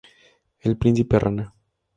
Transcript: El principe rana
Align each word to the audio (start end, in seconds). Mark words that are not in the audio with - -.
El 0.63 0.77
principe 0.79 1.19
rana 1.19 1.53